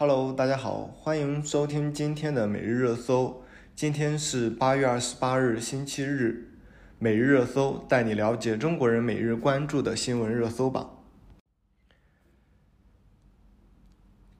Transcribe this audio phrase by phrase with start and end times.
[0.00, 3.42] Hello，大家好，欢迎收听今天的每日热搜。
[3.76, 6.52] 今天是八月二十八日，星期日。
[6.98, 11.04] 每日热搜带你了解中国人每日关注的新闻热搜榜。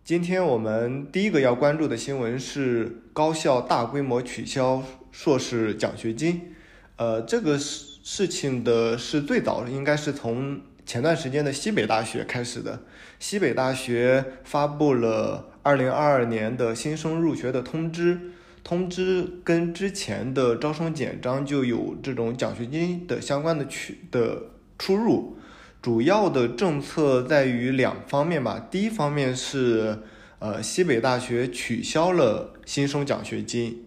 [0.03, 6.55] 今天我们第一个要关注的新闻是高校大规模取消硕士奖学金。
[6.97, 12.81] 呃，这个事事情的是最早应该是从前段时间的西北大学开始的。
[13.19, 15.49] 西北大学发布了。
[15.63, 18.19] 二零二二年的新生入学的通知，
[18.65, 24.43] 通知跟之前的招生简章就有这种奖学金的相关的取的
[24.79, 25.37] 出入。
[25.83, 28.69] 主要的政策在于两方面吧。
[28.71, 29.99] 第一方面是，
[30.39, 33.87] 呃，西北大学取消了新生奖学金；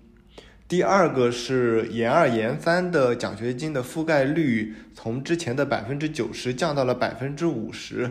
[0.67, 8.09] 第二个是研二研三的奖学金的覆盖率从之前的百分之九十降到了百分之五十。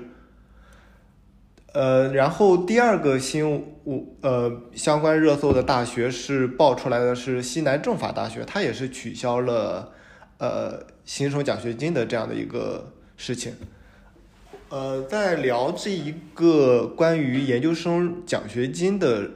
[1.72, 3.48] 呃，然后第二个新
[3.84, 9.90] 闻呃相关热搜的大学是爆出来的是西南政法大学，它也是取消了
[10.36, 13.54] 呃新生奖学金的这样的一个事情。
[14.68, 19.30] 呃，在聊这一个关于研究生奖学金的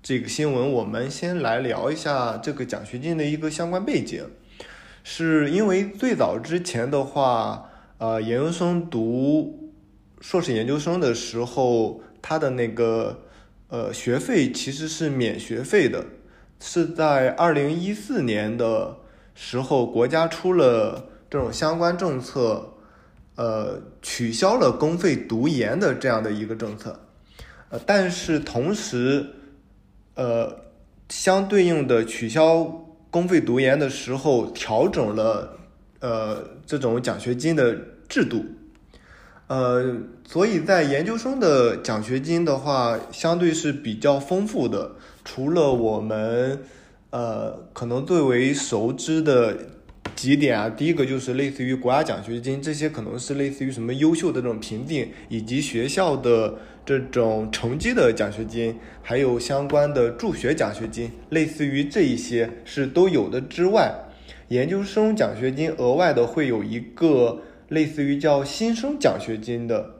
[0.00, 4.24] 这个新闻，我们先来聊一下这个奖学金的一个相关背景，
[5.02, 9.69] 是因为最早之前的话，呃，研究生读。
[10.20, 13.22] 硕士研究生的时候，他的那个
[13.68, 16.04] 呃学费其实是免学费的，
[16.60, 18.98] 是在二零一四年的
[19.34, 22.74] 时候，国家出了这种相关政策，
[23.36, 27.00] 呃，取消了公费读研的这样的一个政策，
[27.70, 29.26] 呃，但是同时，
[30.16, 30.54] 呃，
[31.08, 35.56] 相对应的取消公费读研的时候，调整了
[36.00, 37.74] 呃这种奖学金的
[38.06, 38.44] 制度。
[39.50, 44.92] 呃，所以在研究生的奖学金的话，相对是比较丰富的。
[45.24, 46.60] 除了我们
[47.10, 49.56] 呃可能最为熟知的
[50.14, 56.54] 几点啊，第一个就是类似于国家奖学金，这些可能是类似于什么优秀的这种评定，以及学校的
[56.86, 63.92] 这种成绩的奖学金，还有相关的助学奖学金，类似于这一些是都有的之外，
[64.46, 67.40] 研究生奖学金额外的会有一个。
[67.70, 69.94] 类似于叫新生奖学金的，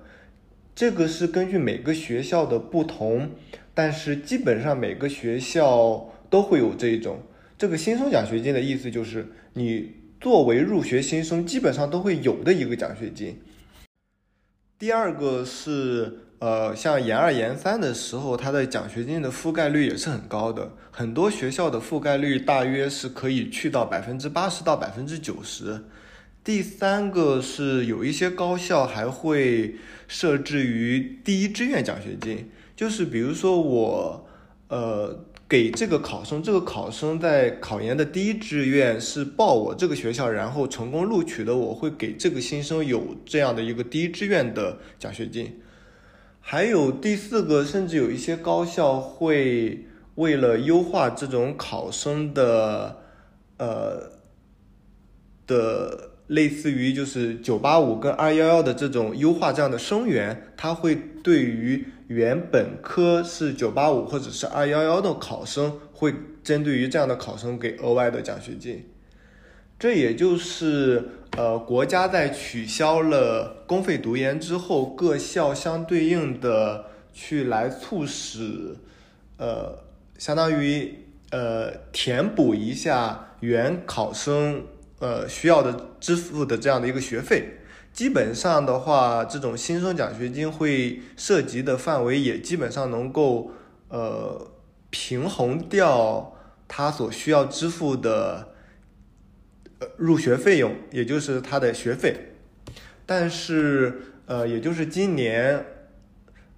[0.75, 3.31] 这个是根据每个学校的不同，
[3.73, 7.23] 但是基本上每个学校都会有这种。
[7.57, 13.41] 这个新生奖学金的意思就是，你作为入学新生，基本上都会有的一个奖学金。
[14.77, 25.85] 第二个是，呃，像研二、研三的时候，它的奖学金的覆盖率也是很高的，很多学校的覆盖率大约是可以去到百分之八十到百分之九十。
[26.51, 29.77] 第三个是有一些高校还会
[30.09, 34.27] 设置于第一志愿奖学金，就是比如说我，
[34.67, 45.61] 呃，给这个考生，这个考生在考研的第一志愿是报我这个学校，然后成功录取的，我会给这个新生有这样的一个第一志愿的奖学金。
[46.41, 49.87] 还有第四个，甚至有一些高校会
[50.17, 52.99] 为了优化这种考生的，
[53.59, 54.11] 呃，
[55.47, 56.10] 的。
[56.31, 66.15] 类似于就是九八五跟二幺幺的这种优化这样的生源，它会对于原本科是九八五或者是二幺幺的考生，会
[66.45, 68.89] 针对于这样的考生给额外的奖学金。
[69.77, 78.77] 这也就是呃国家在取消了公费读研之后，各校相对应的去来促使，
[79.37, 79.81] 呃，
[80.17, 80.95] 相当于
[81.33, 84.63] 呃填补一下原考生。
[85.01, 87.59] 呃，需要的支付的这样的一个学费，
[87.93, 93.51] 基本上的话，这种新生奖学金会涉及的范围也基本上能够
[93.89, 94.53] 呃
[94.91, 96.37] 平衡掉
[96.69, 98.55] 他所需要支付的
[99.79, 102.35] 呃入学费用，也就是他的学费。
[103.07, 105.65] 但是呃，也就是今年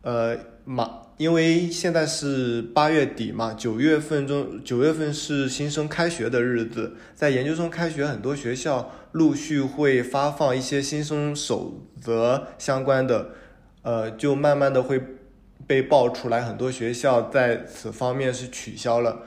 [0.03, 1.02] 呃马。
[1.23, 13.29] 因为现在是八月底嘛，九月份中九月份是新生开学的日子，在研究生开学，很多学校陆续会发放一些新生守则相关的，
[13.83, 15.01] 呃，就慢慢的会
[15.65, 19.23] 被爆出来，很多学校在此方面是取消了，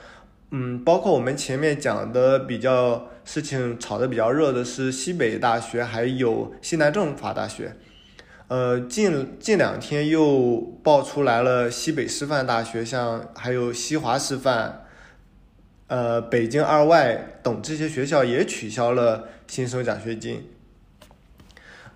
[0.51, 7.77] 嗯，包括我们前面讲的比较事情炒的比较热的是西北大学，还有西南政法大学。
[8.47, 14.85] 呃，近近两天又爆出来了，西北师范大学，像还有西华师范，
[15.87, 20.47] 呃，北京二外等这些学校也取消了新生奖学金。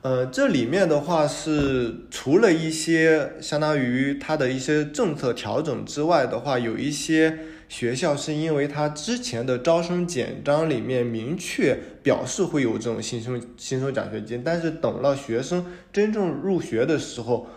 [0.01, 7.37] 呃，这里面的话是除了一些相当于它的一些政策调整之外的话，有一些
[7.67, 17.47] 学校是因为它之前的招生简章里面明确表示会有这种新生新生奖学金，但是等了学生真正入学的时候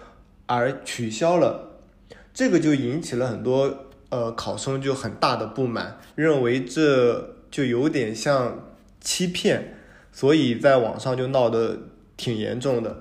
[0.47, 1.79] 而取消了，
[2.35, 9.77] 这个就引起了很多呃考生就很大的不满，认为这就有点像欺骗，
[10.11, 11.79] 所以在网上就闹得。
[12.22, 13.00] 挺严重的，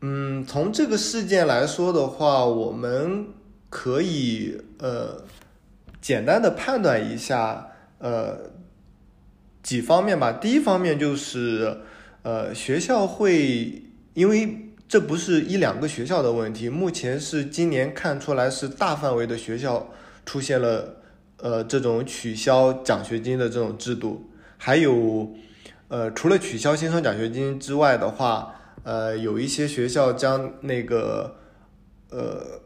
[0.00, 3.26] 嗯，从这个事件来说的话，我们
[3.68, 5.24] 可以呃
[6.00, 8.52] 简单的判断一下呃
[9.60, 10.30] 几方面吧。
[10.30, 11.78] 第一方面就是
[12.22, 13.82] 呃学校会，
[14.12, 19.90] 因为这不是一两个学校的问题，目前是今年看出来是大范围的学校
[20.24, 20.94] 出现了
[21.38, 25.34] 呃这种取消奖学金的这种制度，还有。
[25.88, 31.36] 呃，除了取消新生奖学金之外的话，呃，有一些学校将那个
[32.10, 32.62] 呃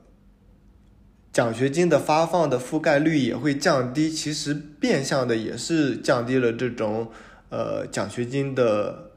[1.33, 7.11] 奖学金的发放的覆盖率也会降低，其实变相的也是降低了这种
[7.51, 9.11] 呃奖学金的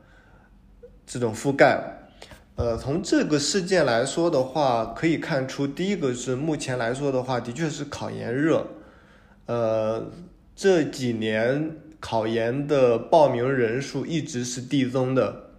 [1.06, 2.10] 这种覆盖。
[2.56, 8.68] 呃，从这个事件来说的话，可以看出，第一个是目前来说的话，的确是考研热，
[9.46, 10.12] 呃，
[10.56, 11.78] 这几年。
[12.02, 15.52] 考研的报名人数一直是递增的，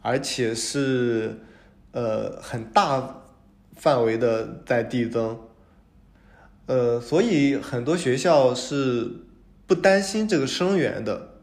[0.00, 1.40] 而且是
[1.90, 3.24] 呃很大
[3.74, 5.38] 范围的在递增，
[6.66, 9.10] 呃，所以很多学校是
[9.66, 11.34] 不担心这个生源的。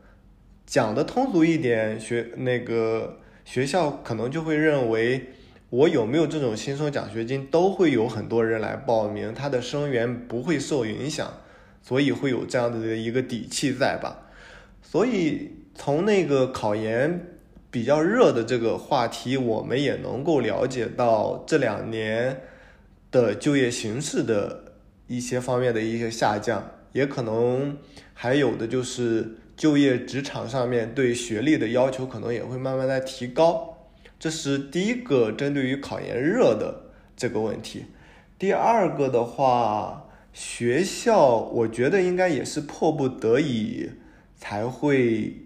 [0.65, 5.33] 讲的通俗一点，学那个学校可能就会认为，
[5.69, 11.31] 我有没有这种新生奖学金，都会有很多人来报名，他的生源不会受影响。
[11.83, 14.17] 所以会有这样的一个底气在吧？
[14.81, 17.27] 所以从那个考研
[17.69, 22.41] 比较热的这个话题，我们也能够了解到这两年
[23.11, 24.73] 的就业形势的
[25.07, 26.63] 一些方面的一些下降，
[26.93, 27.77] 也可能
[28.13, 33.89] 还有的就是就业职场上面对学历的要求可能也会慢慢在提高。
[34.17, 36.81] 这是第一个针对于考研热的
[37.17, 37.87] 这个问题。
[38.39, 39.99] 第二个的话。
[40.33, 43.91] 学校，我觉得应该也是迫不得已
[44.35, 45.37] 才会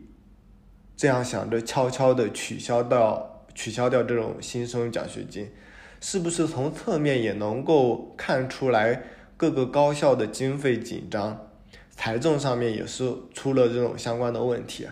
[0.95, 5.51] 这样想着，悄悄的取消掉取消掉这种新生奖学金，
[5.99, 9.03] 是不是从侧面也能够看出来
[9.35, 11.51] 各个高校的经费紧张，
[11.91, 14.87] 财政上面也是出了这种相关的问题。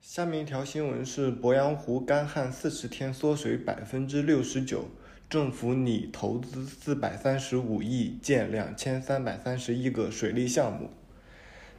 [0.00, 4.88] 下面一条新闻是鄱阳湖干旱四十天缩水百分之六十九。
[5.28, 10.88] 政府拟投资四百三十五亿建两千三百三十一个水利项目。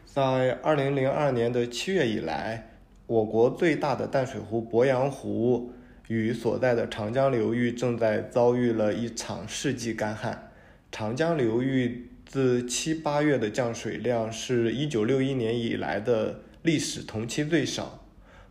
[0.06, 2.72] 在二零零二年的七月以来，
[3.06, 5.72] 我国最大的淡水湖鄱阳湖
[6.10, 10.52] 与所在的长江流域正在遭遇了一场世纪干旱。
[10.92, 18.04] 长江流域自七八月的降水量是一九六一年以来的历史同期最少。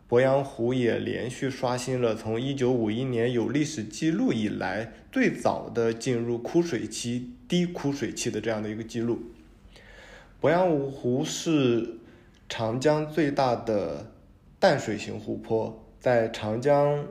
[0.09, 9.19] 鄱阳湖也连续刷新了从1951年有历史记录以来最早的进入枯水期、低枯水期的这样的一个记录。
[10.41, 11.99] 鄱阳湖是
[12.49, 14.13] 长江最大的
[14.61, 17.09] 淡水型湖泊，在长江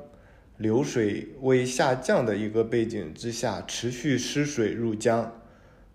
[0.56, 5.41] 流水位下降的一个背景之下，持续失水入江，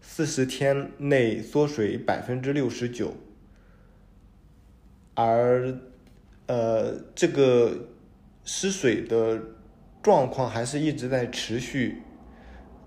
[0.03, 3.15] 四十天内缩水百分之六十九，
[5.15, 5.81] 而。
[6.51, 7.71] 呃，这个
[8.43, 9.41] 失水的
[10.03, 12.03] 状况还是一直在持续，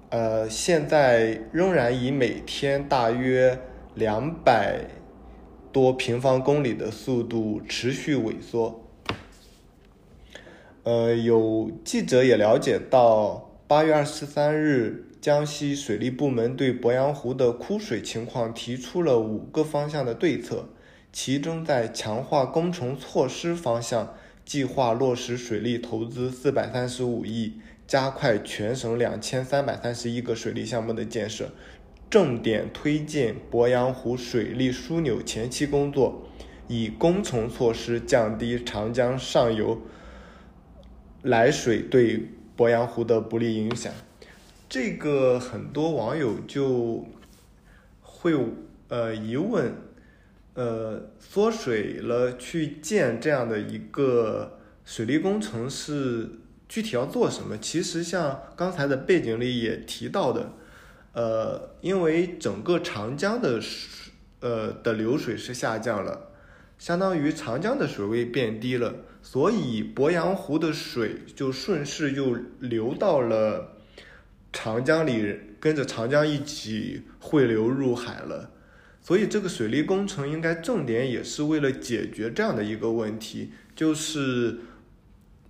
[0.10, 3.58] 呃，现在仍然以每天大约
[3.96, 4.82] 两百
[5.72, 8.84] 多平方公里的速度持续萎缩。
[10.84, 20.67] 呃，有记者也了解到，八月二十三日，江西水利部门对鄱阳湖的枯水情况提出了五个方向的对策。
[21.15, 31.51] 其中，在强化工程措施方向，计划落实水利投资四百三十五亿，加快全省两千三百三十一个水利项目的建设，
[32.10, 36.27] 重点推进鄱阳湖水利枢纽前期工作，
[36.67, 39.79] 以工程措施降低长江上游
[41.22, 42.27] 来水对
[42.58, 43.93] 鄱阳湖的不利影响。
[44.67, 47.05] 这个很多网友就
[48.01, 48.34] 会
[48.88, 49.92] 呃疑问。
[50.55, 56.29] 呃，缩水了去建这样的一个水利工程是
[56.69, 57.57] 具体要做什么？
[57.57, 60.53] 其实像刚才的背景里也提到的，
[61.13, 66.29] 呃，因为整个长江的水呃的流水是下降了，
[66.77, 73.77] 相当于长江的水位变低了，所以鄱阳湖的水就顺势又流到了
[74.51, 78.51] 长江里，跟着长江一起汇流入海了。
[79.05, 84.60] 所以这个水利工程应该重点也是为了解决这样的一个问题，就是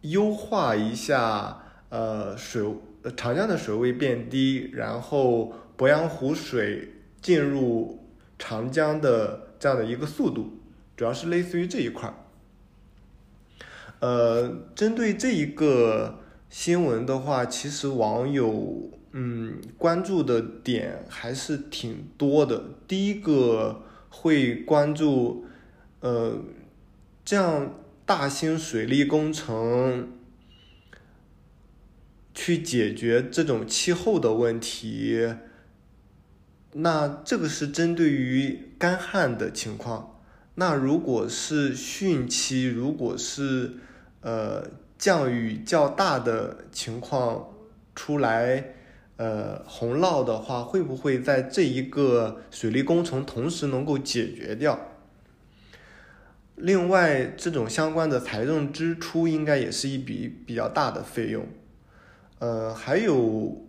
[0.01, 2.65] 优化一下呃水
[3.15, 8.03] 长江的水位变低，然后鄱阳湖水进入
[8.39, 10.57] 长江的这样的一个速度，
[10.97, 12.15] 主要是类似于这一块儿。
[13.99, 16.19] 呃，针对这一个
[16.49, 18.89] 新闻的话，其实网友。
[19.15, 22.63] 嗯，关注的点还是挺多的。
[22.87, 25.45] 第一个会关注，
[25.99, 26.39] 呃，
[27.23, 27.75] 这样
[28.07, 30.13] 大型水利工程
[32.33, 35.35] 去解决这种气候的问题，
[36.71, 40.19] 那这个是针对于干旱的情况。
[40.55, 43.73] 那如果是汛期，如果是
[44.21, 47.53] 呃降雨较大的情况
[47.93, 48.73] 出来。
[49.15, 54.79] 呃，洪涝的话，会不会在这一个水利工程同时能够解决掉？
[56.55, 61.45] 另外，这种相关的财政支出应该也是一笔比较大的费用。
[62.39, 63.65] 呃，还有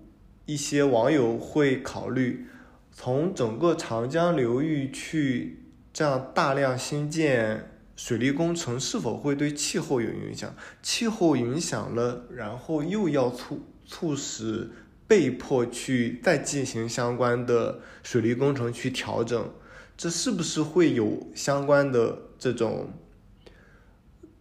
[0.46, 2.46] 一些网友会考虑，
[2.90, 10.54] 从整个长江流域去这样大量新建水利工程，是否会对气候有影响？
[10.82, 14.70] 气候影响了，然后又要促促使。
[15.06, 19.50] 被迫去再进行相关的水利工程去调整，
[19.96, 22.90] 这是不是会有相关的这种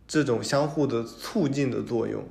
[0.07, 2.23] 这种相互的促进的作用？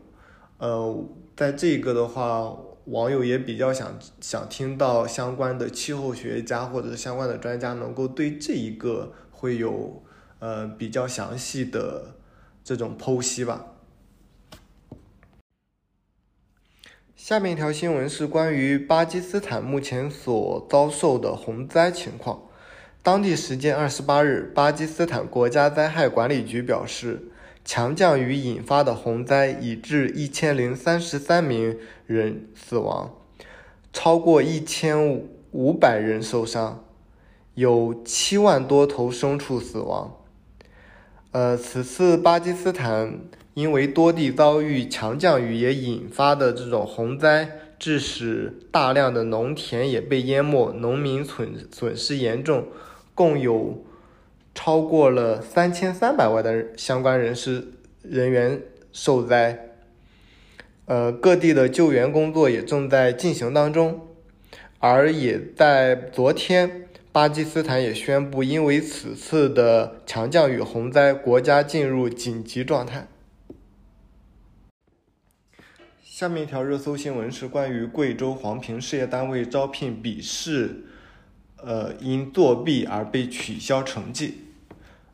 [0.58, 10.02] 呃，在这个的话，网友也比较想想听到相关的气候学家或者是相关的专家能够对这一个会有
[10.38, 12.14] 呃比较详细的
[12.64, 13.72] 这种剖析吧。
[17.25, 22.43] 下面一条新闻是关于巴基斯坦目前所遭受的洪灾情况。
[23.00, 27.29] 当地时间二十八日，巴基斯坦国家灾害管理局表示，
[27.64, 33.14] 强降雨引发的洪灾已致一千零三十三名人死亡，
[33.93, 36.83] 超过一千五百人受伤，
[37.55, 40.17] 有七万多头牲畜死亡。
[41.31, 43.21] 呃，此次巴基斯坦。
[43.54, 52.66] 因为多地遭遇强降雨，也引发的这种洪灾，致使大量的农田也被淹没，农民损损失严重，
[53.14, 53.85] 共有
[54.54, 58.61] 超过了三千三百万的相关人士人员
[58.92, 59.68] 受灾。
[60.87, 64.00] 呃，各地的救援工作也正在进行当中，
[64.78, 73.09] 而也在昨天，巴基斯坦也宣布，因为此次的强降雨洪灾，国家进入紧急状态。
[76.14, 80.85] 下面一条热搜新闻是关于贵州黄平事业单位招聘笔试，
[81.57, 84.49] 呃，因作弊而被取消成绩。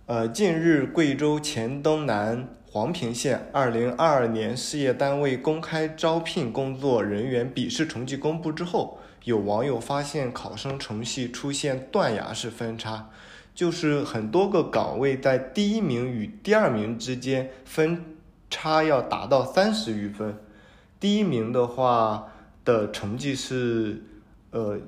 [0.07, 13.09] 呃，近日，贵州黔东南黄平县2022年事业单位公开招聘工作人员笔试成绩公布之后，有网友发现考生成绩出现断崖式分差，
[13.55, 18.05] 就是很多个岗位在第一名与第二名之间分
[18.50, 20.37] 差要达到三十余分。
[21.00, 22.33] 第一名的话
[22.64, 24.02] 的成绩是，
[24.50, 24.78] 呃，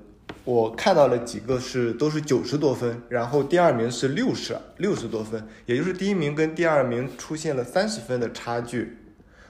[0.45, 8.99] 我看到了几个是都是九十多分，然后第二名是六十六十多分，也就是第一名跟第二名出现了三十分的差距，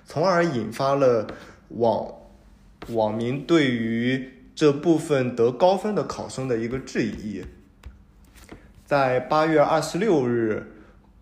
[0.05, 1.27] 从而引发了
[1.69, 2.13] 网
[2.89, 7.43] 网民对于这部分得高分的考生的一个质疑。
[8.85, 10.67] 在八月二十六日，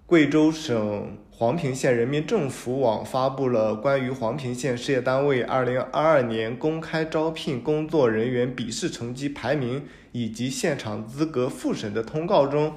[0.05, 1.17] 贵州省。
[1.39, 12.73] 黄平县人民政府网发布了关于黄平县事业单位2022年公开招聘工作人员笔试成绩排名以及现场资格复审的通告中，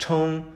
[0.00, 0.46] 称，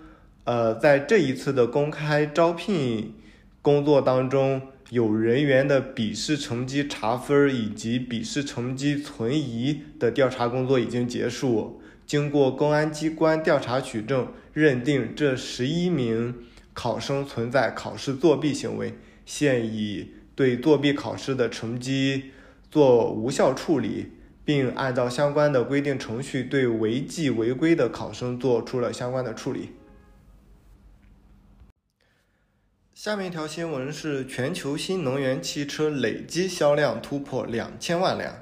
[0.43, 3.15] 呃，在这一次的公开招聘
[3.63, 16.35] 工作当中，有人员的笔试成绩查分以及笔试成绩存疑的调查工作已经结束，经过公安机关调查取证，认定这十一名。
[16.81, 18.95] 考生存在考试作弊行为，
[19.27, 22.31] 现已对作弊考试的成绩
[22.71, 24.13] 做无效处理，
[24.47, 29.73] 并按照相关的规定程序对违纪违规的考生做出了相关的处理。
[32.95, 38.37] 下面一条新闻是全球新能源汽车累计销量突破两千万辆。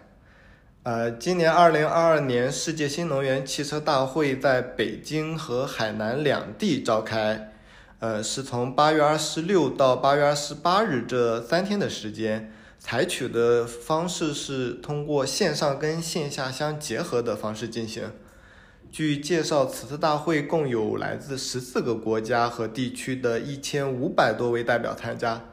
[0.84, 7.52] 呃，今年二零二二年世界新能源汽车大会在北京和海南两地召开，
[8.00, 18.12] 呃，是从八月二十六到八月二十八日这三天的时间，采取的方式是通过线上跟线下相结合的方式进行。
[18.92, 25.46] 据介绍，此次大会共有来自十四个国家和地区的一千五百多位代表参加，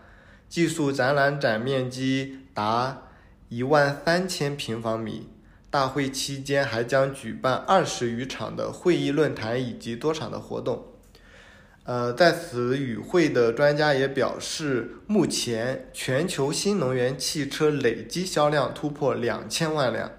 [0.48, 3.02] 技术展览展面积达。
[3.50, 5.30] 一万三千平方米。
[5.70, 10.95] 大会期间还将举办二十余场的会议论坛以及多场的活动。
[11.86, 20.12] 呃，在此与会的专家也表示，目前全球新能源汽车累计销量突破两千万辆。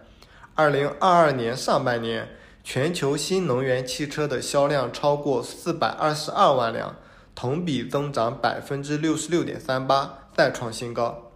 [0.54, 2.28] 二零二二年上半年，
[2.62, 6.94] 全球新能源汽车的销量超过四百二十二万辆，
[7.34, 11.32] 同比增长百分之六十六点三八，再创新高。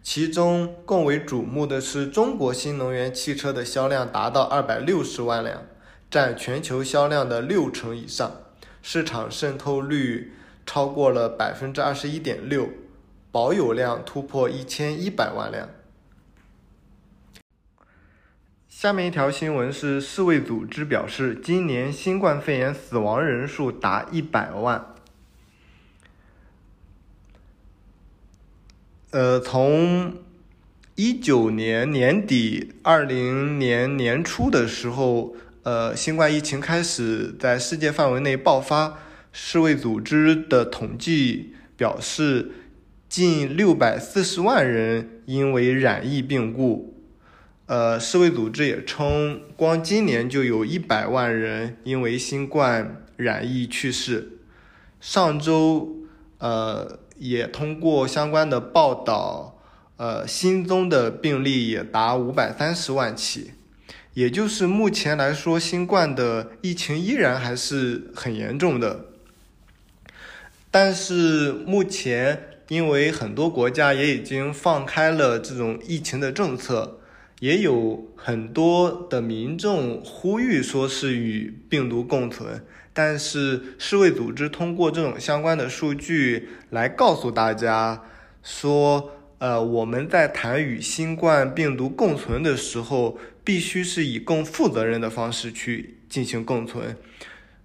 [0.00, 5.64] 其中更为瞩目的是，中国新能源汽车的销量达到二百六十万辆，
[6.08, 8.30] 占全球销量的六成以上，
[8.82, 10.32] 市场渗透率
[10.64, 12.70] 超过了百分之二十一点六，
[13.30, 15.68] 保有量突破一千一百万辆。
[18.68, 24.94] 下面一条新闻是，世卫组织表示，今年新冠肺炎死亡人数达一百万。
[29.10, 30.18] 呃，从
[30.94, 35.34] 一九年年底、二零年年初的时候，
[35.68, 39.00] 呃，新冠疫情开始在世界范围内爆发。
[39.32, 42.52] 世卫组织的统计表示，
[43.06, 47.04] 近六百四十万人因为染疫病故。
[47.66, 54.38] 呃，世卫组织也称，光今年就有一百万人因为新冠染疫去世。
[54.98, 55.98] 上周，
[56.38, 57.00] 呃。
[57.18, 59.58] 也通过相关的报道，
[59.96, 63.54] 呃，新增的病例也达五百三十万起，
[64.18, 69.04] 也就是目前来说，新冠的疫情依然还是很严重的。
[70.72, 76.98] 但是目前，因为很多国家也已经放开了这种疫情的政策，
[77.38, 82.64] 也有很多的民众呼吁说是与病毒共存。
[82.92, 88.02] 但是世卫组织通过这种相关的数据来告诉大家
[88.42, 93.16] 说，呃，我们在谈与新冠病毒共存的时候，
[93.48, 96.94] 必须是以更负责任的方式去进行共存。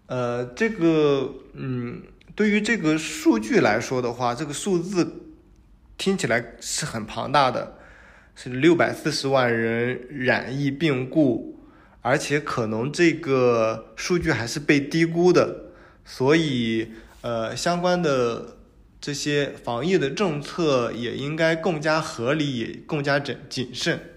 [0.06, 5.34] 呃，这个，嗯，对于这个数据来说的话，这个数字
[5.98, 7.80] 听起来是很庞大的，
[8.34, 11.60] 是六百四十万人染疫病故。
[12.00, 15.65] 而且可能这个数据还是被低估的，
[16.06, 18.56] 所以呃，相关的
[19.02, 24.12] 这些防疫的政策也应该更加合理，也更加谨谨慎。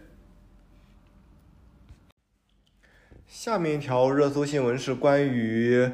[3.46, 5.88] 下面一条热搜新闻是关于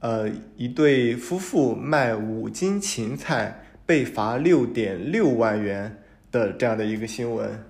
[0.00, 7.64] 呃一对夫妇卖五斤芹菜被罚六点六万元的这样的一个新闻。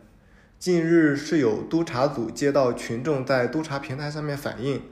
[0.59, 4.83] 近日，是有督查组接到群众在督查平台上面反映，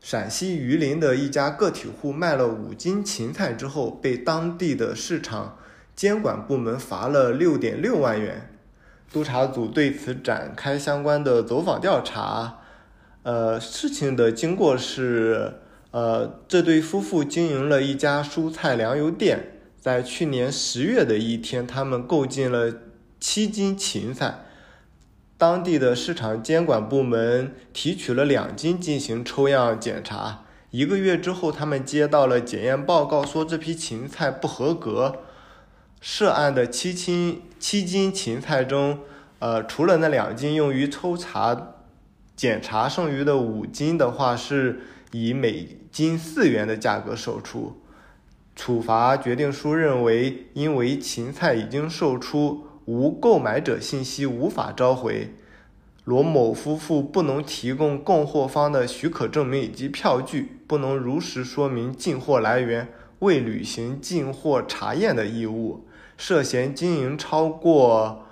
[0.00, 5.56] 陕西榆林的一家个体户卖了五斤芹菜之后，被当地的市场
[5.94, 8.50] 监管部门罚了六点六万元。
[9.12, 12.58] 督查组对此展开相关的走访调查。
[13.24, 15.54] 呃，事情的经过是，
[15.92, 22.72] 呃，这对夫妇经营了一家蔬菜粮油店，在去年十月的一天，他们购进了
[23.18, 24.44] 七斤芹菜。
[25.38, 35.22] 当地的市场监管部门提取了两斤进行抽样检查，一个月之后，他们接到了检验报告，说这批芹菜不合格。
[36.00, 38.98] 涉案的七斤七斤芹菜中，
[39.38, 41.73] 呃，除了那两斤用于抽查
[42.36, 44.80] 检查，剩余的五斤的话，是
[45.12, 47.80] 以每斤四元的价格售出。
[48.56, 52.66] 处罚决定书认为，因为芹菜已经售出。
[52.86, 55.32] 无购买者信息无法召回，
[56.04, 62.88] 罗某夫妇不能提供供货方的许可证明以及票据，不能如实说明进货来源，
[63.20, 65.86] 未履行进货查验的义务，
[66.18, 68.23] 涉嫌经营超过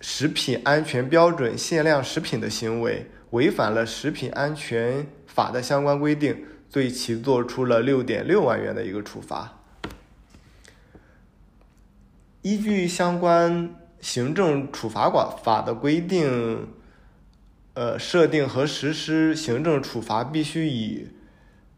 [0.00, 9.58] 食品安全标准限量食品的行为，违反了食品安全法的相关规定，对其作出了六点六万元的一个处罚。
[12.42, 16.68] 依据相关行政处罚法法的规定，
[17.74, 21.08] 呃，设定和实施行政处罚必须以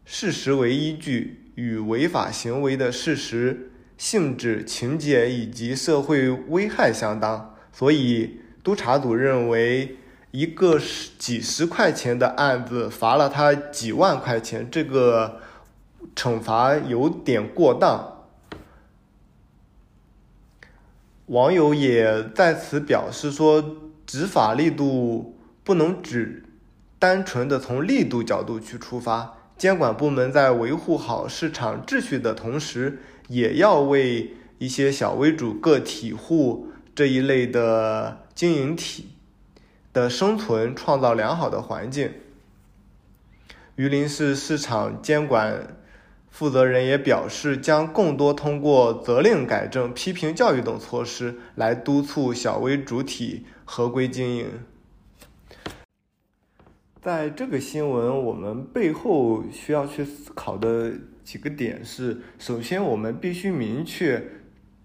[0.05, 7.52] 事实为依据，与违法行为的事实、性质、情节以及社会危害相当。
[7.73, 9.97] 所以，督查组认为，
[10.29, 15.41] 一个十几十块钱的案子罚了他几万块钱，这个
[16.15, 18.25] 惩罚有点过当。
[21.27, 26.43] 网友也在此表示说，执法力度不能只
[26.99, 39.09] 单纯的从力度角度去出发，监管部门在维护好市场秩序的同时，也要为一些小微主个体户这一类的经营体。
[39.93, 42.11] 的生存创造良好的环境。
[43.75, 45.77] 榆林市市场监管
[46.31, 54.47] 负责人也表示，将更多通过责令改正、批评教育等措施来督促小微主体合规经营。
[56.99, 60.91] 在这个新闻，我们背后需要去思考的
[61.23, 64.27] 几个点是：首先，我们必须明确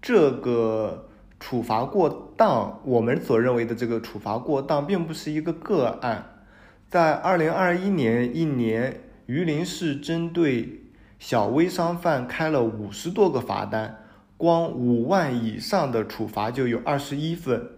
[0.02, 1.07] 这个。
[1.40, 6.40] 处罚过当，我们所认为的这个处罚过当，并不是一个个案。
[6.88, 10.80] 在二零二一年一年，榆林市针对
[11.18, 14.04] 小微商贩开了五十多个罚单，
[14.36, 17.68] 光五万以上的处罚就有二十一份，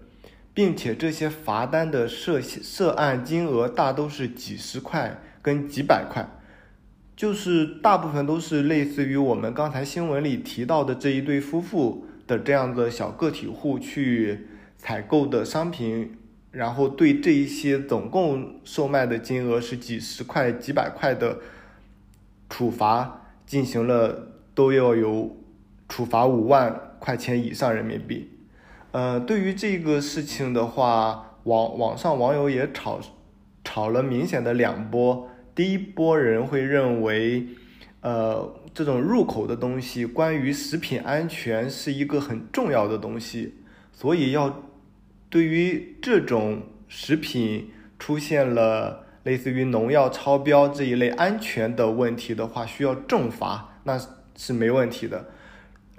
[0.55, 6.27] 并且这些罚单的涉涉案金额大都是几十块跟几百块，
[7.14, 12.07] 就是大部分都是类似于我们刚才新闻里提到的这一对夫妇。
[12.31, 16.16] 的这样的小个体户去采购的商品，
[16.53, 21.38] 然后对这一些总共售卖的金额是几十块、几百块的
[22.49, 25.37] 处罚进行了，都要有
[25.88, 28.31] 处罚五万块钱以上人民币。
[28.93, 33.01] 呃，对于这个事情的话，网网上网友也吵
[33.64, 37.49] 吵了明显的两波，第一波人会认为，
[38.03, 38.55] 呃。
[38.72, 43.54] 这种入口的东西，关于食品安全是一个很重要的东西，
[43.92, 44.62] 所以要
[45.28, 54.00] 对于这种食品出现了类似于农药超标这一类安全的问题的话，需要重罚，那
[54.37, 55.26] 是没问题的。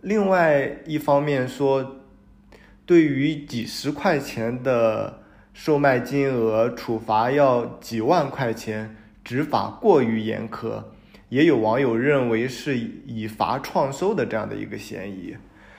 [0.01, 1.97] 另外一方面说，
[2.85, 5.21] 对于几十块钱的
[5.53, 10.83] 售卖金额，处罚要几万块钱，执法过于严苛。
[11.31, 15.33] 也有网友认为是以罚创收的这样的一个嫌疑，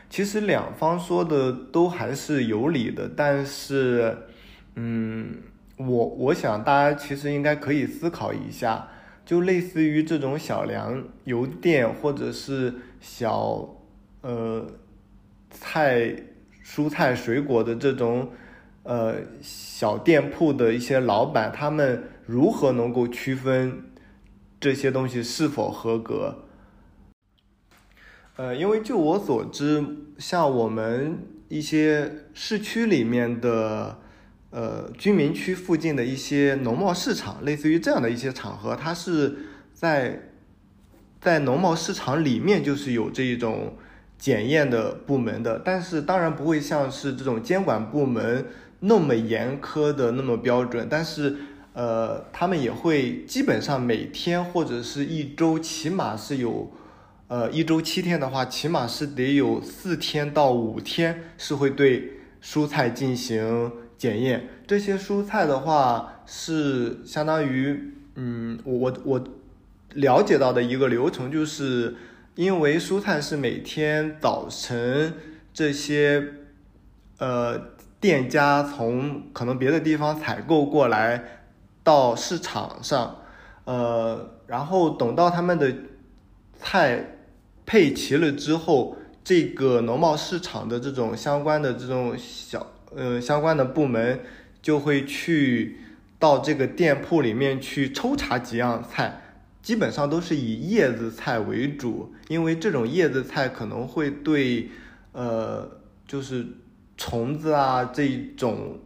[0.08, 4.16] 其实两方说的都还是有理的，但是，
[4.76, 5.42] 嗯，
[5.76, 8.88] 我我想大家其实应该可以思考一下，
[9.26, 13.76] 就类似于这种小粮油店或者是小
[14.22, 14.66] 呃
[15.50, 16.16] 菜
[16.64, 18.30] 蔬菜水果的这种
[18.84, 23.91] 呃小店铺的一些老板，他们如何能够区分？
[24.62, 26.44] 这些东西是否合格？
[28.36, 29.84] 呃，因为就我所知，
[30.18, 33.98] 像我们一些市区里面的
[34.50, 39.36] 呃居民区附近的一些农贸市场，类似于这样的一些场合，它是
[39.74, 40.30] 在
[41.20, 43.76] 在农贸市场里面就是有这一种
[44.16, 48.46] 检验的部门的，但是当然不会像是这种监管部门
[48.78, 51.36] 那么严苛的那么标准，但是。
[51.74, 56.70] 呃，他们也会基本上每天或者是一周，起码是有，
[57.28, 64.50] 呃，一周七天的话，起码是得有四天到五天是会对蔬菜进行检验。
[64.66, 69.24] 这些蔬菜的话是相当于，嗯，我我我
[69.94, 71.96] 了解到的一个流程，就是
[72.34, 75.14] 因为蔬菜是每天早晨
[75.54, 76.22] 这些，
[77.16, 77.58] 呃，
[77.98, 81.38] 店家从可能别的地方采购过来。
[81.84, 83.16] 到市场上，
[83.64, 85.74] 呃，然后等到他们的
[86.54, 87.18] 菜
[87.66, 94.20] 配齐了之后，这个农贸市场的这种相关的这种小呃相关的部门
[94.60, 95.78] 就会去
[96.20, 99.20] 到这个店铺里面去抽查几样菜，
[99.60, 104.70] 基本上都是以叶子菜为主，因为这种叶子菜可能会对
[105.10, 105.68] 呃
[106.06, 106.46] 就是
[106.96, 108.78] 虫子啊这种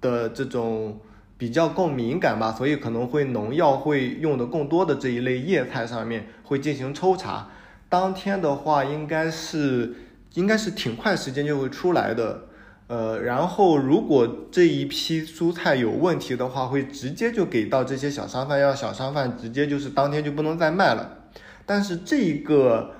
[0.00, 0.98] 的这种。
[1.42, 7.48] 比较更敏感吧，所以可能会农药会用的更多的这一类叶菜上面会进行抽查。
[7.88, 9.92] 当天的话，应该是
[10.34, 12.42] 应该是挺快时间就会出来的。
[12.86, 21.24] 呃，然后如果这一批蔬菜有问题的话，会直接就给到这些小商贩，让小商贩直接就是当天就不能再卖了。
[21.66, 22.92] 但是这一个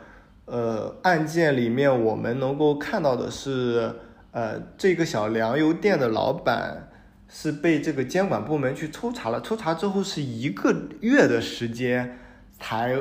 [0.46, 3.94] 呃案件里面，我们能够看到的是，
[4.33, 6.88] 呃，这个小粮油店的老板。
[7.35, 12.18] 是被这个监管部门去抽查了，抽查之后是一个月的时间
[12.61, 12.97] 才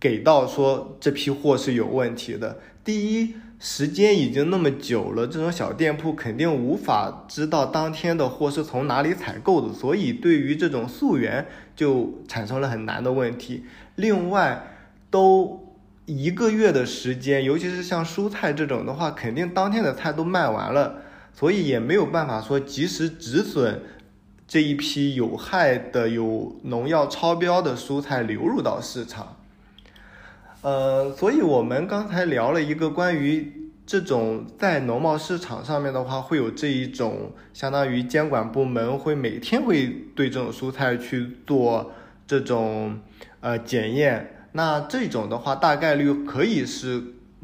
[0.00, 2.58] 给到说这批货是有问题的。
[2.82, 13.64] 第一，时间已经那么久了，这种小店铺肯定无法知道当天的货是从哪里采购的，所以对于这种溯源就产生了很难的问题。
[13.96, 14.76] 另外，
[15.10, 21.02] 都一个月的时间，尤其是像蔬菜这种的话，肯定当天的菜都卖完了，
[21.38, 23.82] 所以也没有办法说及时止损
[24.48, 29.36] 这一批有害的、有农药超标的蔬菜流入到市场。
[30.62, 33.52] 呃，所以我们刚才聊了一个关于
[33.84, 41.92] 这种在农贸市场上面的话，会有这一种相当于监管部门会每天会对这种蔬菜去做
[42.26, 42.98] 这种
[43.40, 44.48] 呃检验。
[44.52, 47.02] 那这种的话，大概率可以是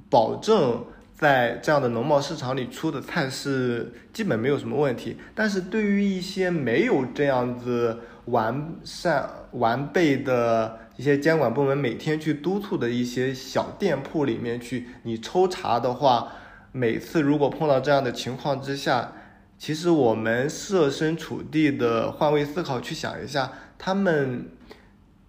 [0.08, 0.82] 保证
[1.22, 5.16] 在这样的农贸市场里出的菜是基本没有什么问题。
[5.34, 10.80] 但是对于一些没有这样子完善完备的。
[10.98, 16.30] 一些监管部门每天去督促的一些小店铺里面去，你抽查的话，
[16.70, 19.10] 每次如果碰到这样的情况之下，
[19.56, 24.50] 其实我们设身处地的换位思考去想一下，他们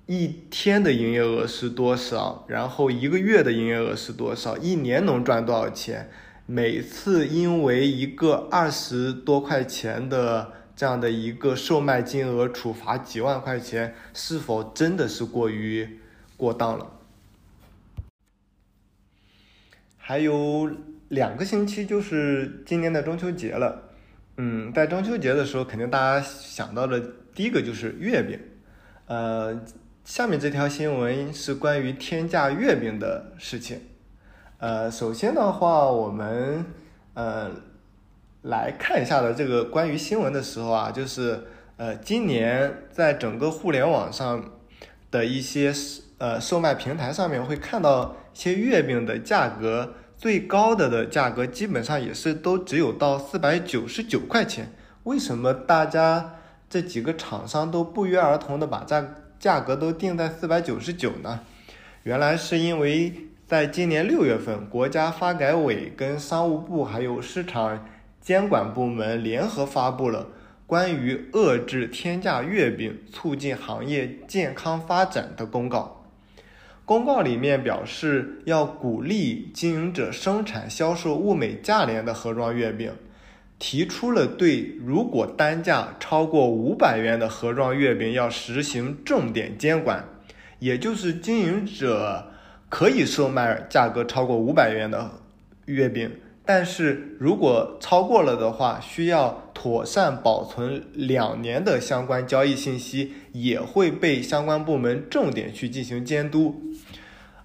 [0.05, 6.09] 一天的营业额是多少，然后一个月的营业额是多少，一年能赚多少钱？
[6.45, 10.53] 每次因为一个二十多块钱的。
[10.75, 15.99] 这样的一个售卖金额处罚几万块钱，是否真的是过于
[16.35, 16.91] 过当了？
[19.95, 20.71] 还有
[21.09, 23.91] 两个星期就是今年的中秋节了，
[24.37, 26.99] 嗯，在中秋节的时候，肯定大家想到的
[27.35, 28.39] 第一个就是月饼，
[29.05, 29.63] 呃，
[30.03, 33.81] 下面这条新闻是关于天价月饼的事情，
[34.57, 36.65] 呃，首先的话，我们，
[37.13, 37.51] 呃。
[38.45, 41.45] 来看一下的这个关于新闻的时候啊，就是
[41.77, 44.51] 呃，今年在整个互联网上
[45.09, 45.73] 的一些
[46.17, 54.73] 呃售卖平台上面会看到一些月饼的价格最高的的价格，基本上也是都只有到四百九十九块钱。
[55.03, 56.35] 为什么大家
[56.69, 59.01] 这几个厂商都不约而同的把价
[59.43, 61.41] 价格都定在四百九十九呢？
[62.03, 63.13] 原来是因为
[63.45, 67.85] 在今年六月份，国家发改委跟商务部还有市场。
[68.21, 70.29] 监管部门联合发布了
[70.65, 76.05] 关于遏制天价月饼、促进行业健康发展的公告。
[76.85, 82.93] 公告里面表示，要鼓励经营者生产销售物美价廉的盒装月饼，
[83.59, 90.05] 提出了对如果单价超过五百元的盒装月饼要实行重点监管，
[90.59, 92.31] 也就是经营者
[92.69, 95.11] 可以售卖价格超过五百元的
[95.65, 96.11] 月饼。
[96.45, 106.61] 但是如果超过了的话，需要妥善保存两年的相关交易信息，也会被相关部门重点去进行监督。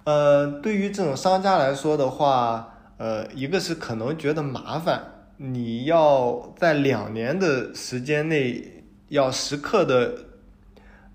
[0.03, 10.27] 呃，对于这种商家来说的话，呃，一个是可能觉得麻烦，你要在两年的时间内要时刻的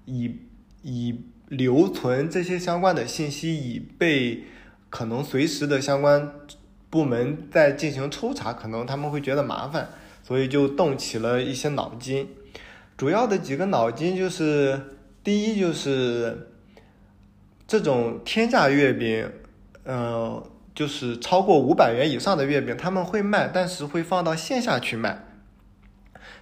[0.06, 0.40] 以
[0.82, 1.16] 以
[1.48, 4.46] 留存这些相关的信息，以备
[4.90, 6.34] 可能随时的相关。
[6.90, 9.90] 部门在进行抽查，可能他们会觉得麻烦，
[10.22, 12.30] 所以就动起了一些脑筋。
[12.96, 14.80] 主要的几个脑筋就是：
[15.24, 16.52] 第一，就是
[17.66, 19.28] 这种天价月饼，
[19.86, 25.24] 嗯，就是超过五百元以上的月饼，他们会卖，但是会放到线下去卖。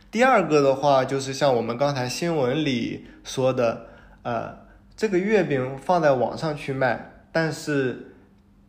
[0.10, 3.88] 第二个的话，就是像我们刚才新闻里说的，
[4.24, 4.58] 呃，
[4.96, 8.08] 这个月饼放在网上去卖，但是。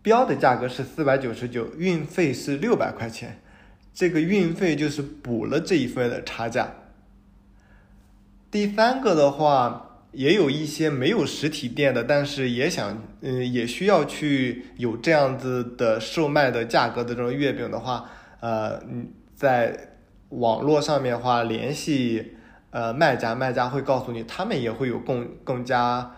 [0.05, 3.41] 标的价格是四百九十九，运费是六百块钱，
[3.95, 6.73] 这个运费就是补了这一份的差价。
[8.51, 18.09] 第三个的话，也有一些没有实体店的，但是也想，嗯，也需要去有这样子的售卖的价格的这种月饼的话，
[18.41, 18.81] 呃，
[19.35, 19.97] 在
[20.29, 22.35] 网络上面的话联系
[22.71, 26.15] 呃卖家，卖家会告诉你，他们也会有更更加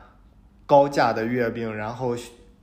[0.67, 2.17] 高价的月饼，然后。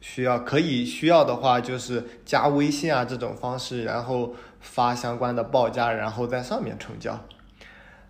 [0.03, 7.23] 需要可以需要的话，就是加微信啊这种方式，然后发相关的报价，然后在上面成交。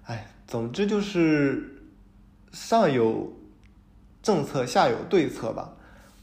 [0.06, 1.81] 哎，总之就是
[2.52, 3.34] 上有
[4.22, 5.74] 政策，下有对策吧。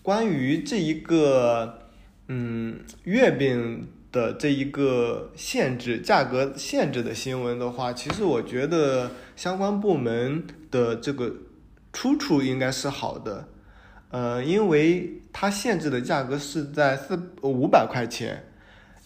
[0.02, 1.80] 关于这一个
[2.28, 11.34] 嗯月饼的这一个限制价格限制的新闻的话，其实我觉得相关部门的这个
[11.92, 13.48] 出处应该是好的。
[14.10, 18.44] 呃，因为它限制的价格是在四五百块钱，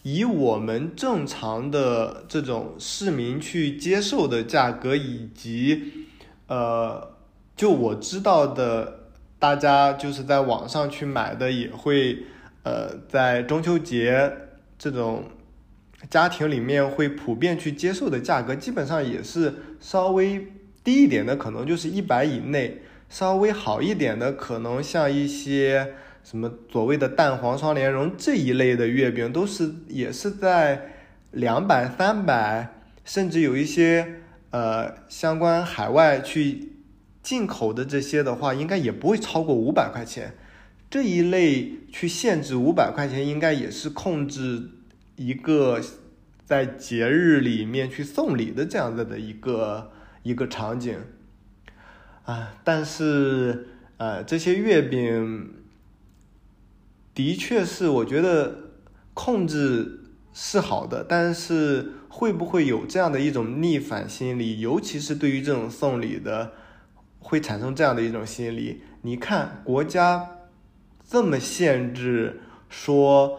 [0.04, 6.06] 以我们正常的这种市民去接受的价格，以及
[6.46, 7.11] 呃，
[7.56, 12.24] 就我知道的，大家就是在网上去买的，也会
[12.62, 14.32] 呃，在中秋节
[14.78, 15.24] 这种
[16.10, 20.48] 家庭里面会普遍去接受的价格，基本上也是稍微
[20.82, 30.90] 低一点的，可能就是一百以内；稍微好一点的，可能像一些什么所谓的蛋黄双莲蓉这一类的月饼，都是也是在
[31.30, 36.71] 两百、三百，甚至有一些呃相关海外去
[37.22, 40.34] 进口的这些的话，应该也不会超过五百块钱。
[40.90, 44.68] 这一类去限制五百块钱，应该也是控制
[45.16, 45.80] 一个
[46.44, 49.90] 在节日里面去送礼的这样子的一个
[50.22, 50.98] 一个场景
[52.24, 52.54] 啊。
[52.62, 55.54] 但是呃，这些月饼
[57.14, 58.58] 的确是我觉得
[59.14, 60.00] 控制
[60.34, 64.60] 是好的，但是会不会有这样的一种逆反心理？
[64.60, 66.52] 尤其是对于这种送礼的，
[67.22, 68.82] 会产生这样的一种心理。
[69.02, 70.28] 你看国家。
[71.04, 73.38] 这么限制说，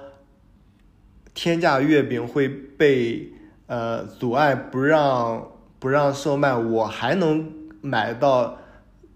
[1.34, 3.32] 天价月饼会被
[3.66, 5.48] 呃阻碍，不让
[5.80, 8.60] 不让售卖，我还能买到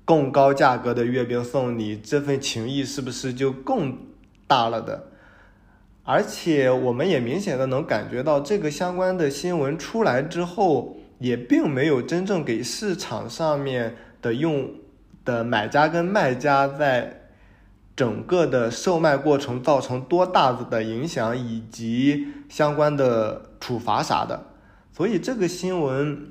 [0.06, 3.96] 更高价格的月饼送你，这份情谊是不是就更
[4.48, 5.12] 大了的？
[6.04, 14.72] 而且我们也明显的能感觉到，这个相关的新闻出来之后，也并没有真正给市场上面的用
[15.24, 17.24] 的买家跟卖家在。
[17.98, 24.46] 整个的售卖过程造成多大的影响，以及相关的处罚啥的，
[24.94, 26.28] 所以这个新闻，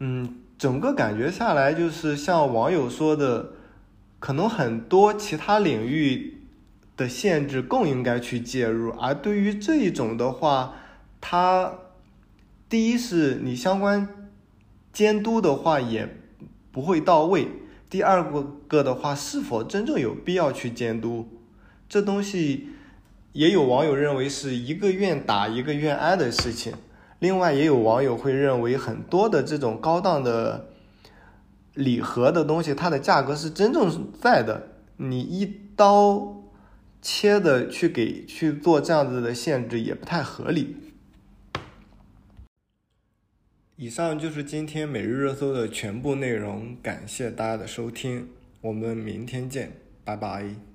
[0.00, 3.50] 嗯，整个感觉下来就是像网友说的，
[4.18, 6.42] 可能很多其他领域
[6.96, 10.74] 的限制更应该去介入，而对于这一种的话，
[11.20, 11.74] 它
[12.68, 14.28] 第一是你相关
[14.92, 16.17] 监督的话也
[16.78, 17.48] 不会到位。
[17.90, 18.24] 第二
[18.68, 21.26] 个的话，是否真正有必要去监督？
[21.88, 22.68] 这东西
[23.32, 26.74] 也有网友认为是一个愿打一个愿挨的事情。
[27.18, 30.68] 另外，也有网友会认为很多的这种高档的
[31.74, 34.68] 礼盒的东西，它的价格是真正在的。
[34.98, 36.44] 你一刀
[37.02, 40.76] 切的去给去做这样子的限制，也不太合理。
[43.80, 48.26] 以上就是今天每日热搜的全部内容，感谢大家的收听，
[48.60, 49.70] 我们明天见，
[50.04, 50.67] 拜拜。